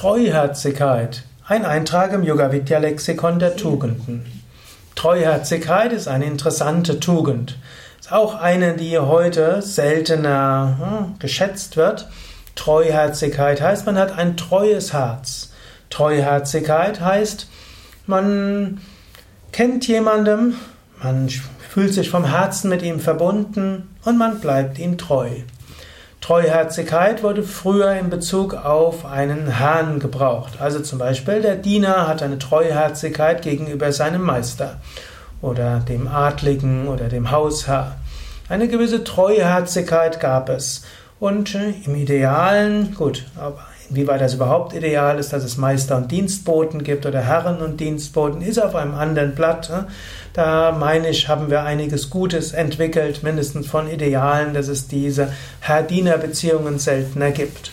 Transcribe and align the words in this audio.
Treuherzigkeit. 0.00 1.24
Ein 1.44 1.64
Eintrag 1.64 2.12
im 2.12 2.22
Yoga 2.22 2.52
Vidya 2.52 2.78
Lexikon 2.78 3.40
der 3.40 3.56
Tugenden. 3.56 4.24
Treuherzigkeit 4.94 5.92
ist 5.92 6.06
eine 6.06 6.26
interessante 6.26 7.00
Tugend. 7.00 7.58
Ist 7.98 8.12
auch 8.12 8.36
eine, 8.36 8.74
die 8.74 8.96
heute 8.96 9.60
seltener 9.60 10.76
hm, 10.78 11.18
geschätzt 11.18 11.76
wird. 11.76 12.08
Treuherzigkeit 12.54 13.60
heißt, 13.60 13.86
man 13.86 13.98
hat 13.98 14.16
ein 14.16 14.36
treues 14.36 14.92
Herz. 14.92 15.50
Treuherzigkeit 15.90 17.00
heißt, 17.00 17.48
man 18.06 18.80
kennt 19.50 19.88
jemandem, 19.88 20.54
man 21.02 21.28
fühlt 21.28 21.92
sich 21.92 22.08
vom 22.08 22.24
Herzen 22.24 22.70
mit 22.70 22.82
ihm 22.82 23.00
verbunden 23.00 23.96
und 24.04 24.16
man 24.16 24.38
bleibt 24.38 24.78
ihm 24.78 24.96
treu. 24.96 25.30
Treuherzigkeit 26.28 27.22
wurde 27.22 27.42
früher 27.42 27.92
in 27.94 28.10
Bezug 28.10 28.52
auf 28.52 29.06
einen 29.06 29.46
Herrn 29.46 29.98
gebraucht. 29.98 30.60
Also 30.60 30.80
zum 30.80 30.98
Beispiel 30.98 31.40
der 31.40 31.56
Diener 31.56 32.06
hat 32.06 32.22
eine 32.22 32.38
Treuherzigkeit 32.38 33.40
gegenüber 33.40 33.92
seinem 33.92 34.20
Meister 34.20 34.76
oder 35.40 35.80
dem 35.80 36.06
Adligen 36.06 36.86
oder 36.88 37.08
dem 37.08 37.30
Hausherr. 37.30 37.96
Eine 38.46 38.68
gewisse 38.68 39.04
Treuherzigkeit 39.04 40.20
gab 40.20 40.50
es. 40.50 40.82
Und 41.18 41.54
äh, 41.54 41.72
im 41.86 41.94
Idealen, 41.94 42.94
gut, 42.94 43.24
aber 43.40 43.64
Inwieweit 43.90 44.20
das 44.20 44.34
überhaupt 44.34 44.74
ideal 44.74 45.18
ist, 45.18 45.32
dass 45.32 45.44
es 45.44 45.56
Meister 45.56 45.96
und 45.96 46.12
Dienstboten 46.12 46.84
gibt 46.84 47.06
oder 47.06 47.20
Herren 47.20 47.62
und 47.62 47.80
Dienstboten, 47.80 48.42
ist 48.42 48.62
auf 48.62 48.74
einem 48.74 48.94
anderen 48.94 49.34
Blatt. 49.34 49.70
Da 50.34 50.72
meine 50.72 51.08
ich, 51.08 51.28
haben 51.28 51.50
wir 51.50 51.62
einiges 51.62 52.10
Gutes 52.10 52.52
entwickelt, 52.52 53.22
mindestens 53.22 53.66
von 53.66 53.90
Idealen, 53.90 54.52
dass 54.52 54.68
es 54.68 54.88
diese 54.88 55.32
Herr-Diener-Beziehungen 55.60 56.78
seltener 56.78 57.30
gibt. 57.30 57.72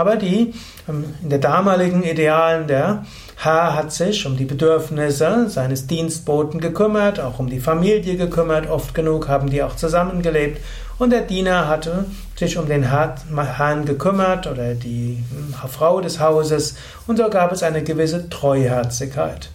Aber 0.00 0.16
die 0.16 0.54
ähm, 0.88 1.04
in 1.22 1.28
der 1.28 1.40
damaligen 1.40 2.02
Idealen 2.02 2.66
der 2.66 3.04
Herr 3.36 3.74
hat 3.76 3.92
sich 3.92 4.24
um 4.24 4.34
die 4.34 4.46
Bedürfnisse 4.46 5.50
seines 5.50 5.88
Dienstboten 5.88 6.58
gekümmert, 6.58 7.20
auch 7.20 7.38
um 7.38 7.50
die 7.50 7.60
Familie 7.60 8.16
gekümmert. 8.16 8.66
Oft 8.66 8.94
genug 8.94 9.28
haben 9.28 9.50
die 9.50 9.62
auch 9.62 9.76
zusammengelebt. 9.76 10.62
Und 10.98 11.10
der 11.10 11.20
Diener 11.20 11.68
hatte 11.68 12.06
sich 12.34 12.56
um 12.56 12.66
den 12.66 12.84
Herrn 12.84 13.84
gekümmert 13.84 14.46
oder 14.46 14.74
die 14.74 15.22
Frau 15.70 16.00
des 16.00 16.18
Hauses. 16.18 16.76
Und 17.06 17.18
so 17.18 17.28
gab 17.28 17.52
es 17.52 17.62
eine 17.62 17.84
gewisse 17.84 18.30
Treuherzigkeit. 18.30 19.50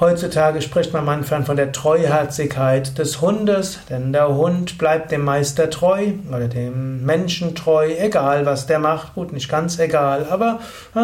Heutzutage 0.00 0.62
spricht 0.62 0.92
man 0.94 1.04
manchmal 1.04 1.44
von 1.44 1.56
der 1.56 1.70
Treuherzigkeit 1.70 2.96
des 2.98 3.20
Hundes, 3.20 3.78
denn 3.90 4.12
der 4.12 4.34
Hund 4.34 4.78
bleibt 4.78 5.12
dem 5.12 5.22
Meister 5.22 5.68
treu 5.68 6.12
oder 6.28 6.48
dem 6.48 7.04
Menschen 7.04 7.54
treu, 7.54 7.92
egal 7.98 8.46
was 8.46 8.66
der 8.66 8.78
macht. 8.78 9.14
Gut, 9.14 9.34
nicht 9.34 9.50
ganz 9.50 9.78
egal, 9.78 10.26
aber 10.30 10.60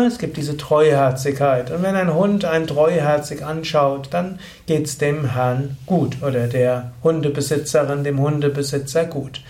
es 0.07 0.19
gibt 0.19 0.39
diese 0.39 0.57
Treuherzigkeit. 0.57 1.71
Und 1.71 1.83
wenn 1.83 1.97
ein 1.97 2.15
Hund 2.15 2.47
einen 2.47 2.67
treuherzig 2.67 3.45
anschaut, 3.45 4.09
dann 4.11 4.41
geht 4.67 4.87
es 4.87 4.97
dem 4.97 5.33
Herrn 5.33 5.77
gut 5.85 6.23
oder 6.23 6.47
der 6.47 6.93
Hundebesitzerin, 7.05 8.05
dem 8.05 8.19
Hundebesitzer 8.19 9.05
gut. 9.05 9.43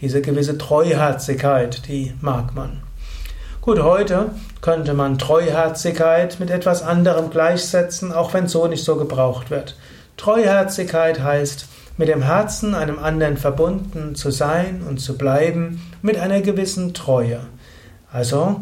Diese 0.00 0.22
gewisse 0.22 0.56
Treuherzigkeit, 0.56 1.86
die 1.86 2.14
mag 2.20 2.54
man. 2.54 2.85
Gut, 3.66 3.82
heute 3.82 4.30
könnte 4.60 4.94
man 4.94 5.18
Treuherzigkeit 5.18 6.38
mit 6.38 6.50
etwas 6.50 6.84
anderem 6.84 7.30
gleichsetzen, 7.30 8.12
auch 8.12 8.32
wenn 8.32 8.46
so 8.46 8.68
nicht 8.68 8.84
so 8.84 8.94
gebraucht 8.94 9.50
wird. 9.50 9.76
Treuherzigkeit 10.16 11.20
heißt, 11.20 11.66
mit 11.96 12.06
dem 12.06 12.22
Herzen 12.22 12.76
einem 12.76 13.00
anderen 13.00 13.36
verbunden 13.36 14.14
zu 14.14 14.30
sein 14.30 14.84
und 14.88 14.98
zu 14.98 15.18
bleiben 15.18 15.82
mit 16.00 16.16
einer 16.16 16.42
gewissen 16.42 16.94
Treue. 16.94 17.40
Also, 18.12 18.60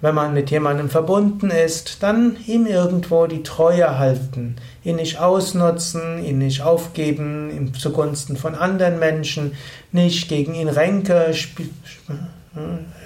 wenn 0.00 0.16
man 0.16 0.34
mit 0.34 0.50
jemandem 0.50 0.90
verbunden 0.90 1.50
ist, 1.50 2.02
dann 2.02 2.36
ihm 2.48 2.66
irgendwo 2.66 3.28
die 3.28 3.44
Treue 3.44 3.96
halten, 3.96 4.56
ihn 4.82 4.96
nicht 4.96 5.20
ausnutzen, 5.20 6.18
ihn 6.24 6.38
nicht 6.38 6.62
aufgeben 6.62 7.72
zugunsten 7.78 8.36
von 8.36 8.56
anderen 8.56 8.98
Menschen, 8.98 9.52
nicht 9.92 10.28
gegen 10.28 10.56
ihn 10.56 10.68
Ränke 10.68 11.32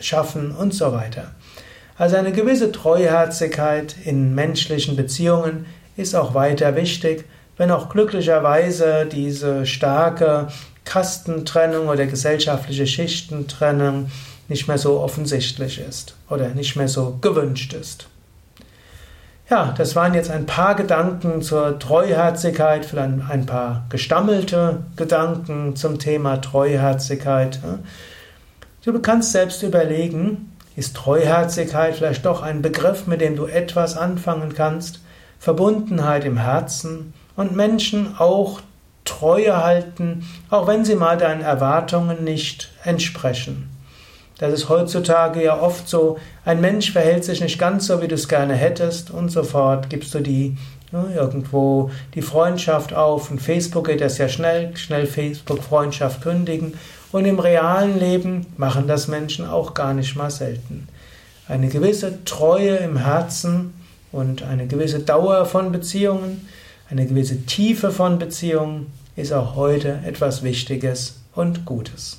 schaffen 0.01 0.53
und 0.53 0.75
so 0.75 0.93
weiter. 0.93 1.33
Also 1.99 2.17
eine 2.17 2.33
gewisse 2.33 2.73
Treuherzigkeit 2.73 3.95
in 4.05 4.35
menschlichen 4.35 4.97
Beziehungen 4.97 5.67
ist 5.97 6.15
auch 6.15 6.35
weiter 6.35 6.75
wichtig, 6.77 7.25
wenn 7.57 7.71
auch 7.71 7.91
glücklicherweise 7.91 9.07
diese 9.11 9.67
starke 9.67 10.49
Kastentrennung 10.85 11.89
oder 11.89 12.07
gesellschaftliche 12.07 12.87
Schichtentrennung 12.87 14.11
nicht 14.49 14.67
mehr 14.67 14.79
so 14.79 14.99
offensichtlich 15.01 15.79
ist 15.79 16.15
oder 16.29 16.49
nicht 16.49 16.75
mehr 16.77 16.89
so 16.89 17.19
gewünscht 17.21 17.73
ist. 17.75 18.09
Ja, 19.51 19.75
das 19.77 19.97
waren 19.97 20.15
jetzt 20.15 20.31
ein 20.31 20.47
paar 20.47 20.77
Gedanken 20.77 21.43
zur 21.43 21.79
Treuherzigkeit, 21.79 22.85
vielleicht 22.85 23.15
ein 23.29 23.47
paar 23.47 23.85
gestammelte 23.89 24.85
Gedanken 24.97 25.75
zum 25.75 25.99
Thema 25.99 26.41
Treuherzigkeit. 26.41 27.59
Du 28.83 28.99
kannst 28.99 29.33
selbst 29.33 29.63
überlegen, 29.63 30.57
ist 30.75 30.97
Treuherzigkeit 30.97 31.97
vielleicht 31.97 32.25
doch 32.25 32.41
ein 32.41 32.63
Begriff, 32.63 33.07
mit 33.07 33.21
dem 33.21 33.37
du 33.37 33.45
etwas 33.45 33.95
anfangen 33.95 34.55
kannst? 34.55 35.01
Verbundenheit 35.39 36.25
im 36.25 36.39
Herzen 36.39 37.13
und 37.37 37.55
Menschen 37.55 38.15
auch 38.19 38.61
Treue 39.05 39.63
halten, 39.63 40.25
auch 40.49 40.67
wenn 40.67 40.87
sie 40.87 40.95
mal 40.95 41.19
deinen 41.19 41.43
Erwartungen 41.43 42.25
nicht 42.25 42.71
entsprechen. 42.83 43.69
Das 44.39 44.55
ist 44.55 44.71
heutzutage 44.71 45.45
ja 45.45 45.61
oft 45.61 45.87
so, 45.87 46.19
ein 46.47 46.63
Mensch 46.63 46.93
verhält 46.93 47.25
sich 47.25 47.43
nicht 47.43 47.59
ganz 47.59 47.87
so, 47.87 48.01
wie 48.01 48.09
du 48.09 48.15
es 48.15 48.29
gerne 48.29 48.55
hättest 48.55 49.11
und 49.11 49.29
sofort 49.29 49.91
gibst 49.91 50.15
du 50.15 50.21
die 50.21 50.57
irgendwo 50.93 51.91
die 52.15 52.23
Freundschaft 52.23 52.93
auf 52.95 53.31
und 53.31 53.41
Facebook 53.41 53.87
geht 53.87 54.01
das 54.01 54.19
ja 54.19 54.29
schnell, 54.29 54.77
schnell 54.77 55.07
Facebook-Freundschaft 55.07 56.23
kündigen 56.23 56.75
und 57.13 57.25
im 57.25 57.39
realen 57.39 57.99
Leben 57.99 58.47
machen 58.57 58.87
das 58.87 59.09
Menschen 59.09 59.47
auch 59.47 59.75
gar 59.75 59.95
nicht 59.95 60.17
mal 60.17 60.31
selten. 60.31 60.89
Eine 61.49 61.69
gewisse 61.69 62.25
Treue 62.25 62.77
im 62.77 62.97
Herzen 62.97 63.75
und 64.13 64.43
eine 64.43 64.67
gewisse 64.67 65.01
Dauer 65.01 65.47
von 65.47 65.73
Beziehungen, 65.73 66.49
eine 66.91 67.07
gewisse 67.07 67.47
Tiefe 67.47 67.93
von 67.93 68.19
Beziehungen 68.19 68.93
ist 69.17 69.33
auch 69.33 69.55
heute 69.55 70.01
etwas 70.05 70.43
Wichtiges 70.43 71.21
und 71.35 71.65
Gutes. 71.65 72.19